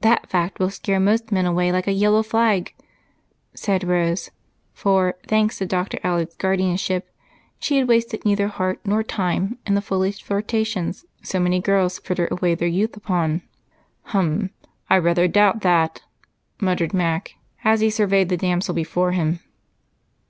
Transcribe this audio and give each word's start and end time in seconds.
That 0.00 0.28
fact 0.28 0.58
will 0.58 0.68
scare 0.70 0.98
most 0.98 1.30
men 1.30 1.46
away 1.46 1.70
like 1.70 1.86
a 1.86 1.92
yellow 1.92 2.24
flag," 2.24 2.74
said 3.54 3.84
Rose, 3.86 4.32
for, 4.74 5.14
thanks 5.28 5.58
to 5.58 5.64
Dr. 5.66 6.00
Alec's 6.02 6.34
guardianship, 6.34 7.08
she 7.60 7.76
had 7.78 7.86
wasted 7.86 8.24
neither 8.24 8.48
heart 8.48 8.80
nor 8.84 9.04
time 9.04 9.58
in 9.64 9.76
the 9.76 9.80
foolish 9.80 10.24
flirtations 10.24 11.04
so 11.22 11.38
many 11.38 11.60
girls 11.60 12.00
fritter 12.00 12.26
away 12.32 12.56
their 12.56 12.66
youth 12.66 12.96
upon. 12.96 13.42
"Hum! 14.06 14.50
I 14.88 14.98
rather 14.98 15.28
doubt 15.28 15.60
that," 15.60 16.02
muttered 16.60 16.92
Mac 16.92 17.36
as 17.62 17.78
he 17.78 17.90
surveyed 17.90 18.28
the 18.28 18.36
damsel 18.36 18.74
before 18.74 19.12
him. 19.12 19.38